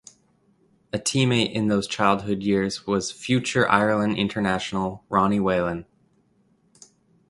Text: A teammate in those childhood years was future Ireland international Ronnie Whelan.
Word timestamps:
A 0.91 0.97
teammate 0.97 1.53
in 1.53 1.67
those 1.67 1.85
childhood 1.85 2.41
years 2.41 2.87
was 2.87 3.11
future 3.11 3.69
Ireland 3.69 4.17
international 4.17 5.03
Ronnie 5.11 5.39
Whelan. 5.39 5.85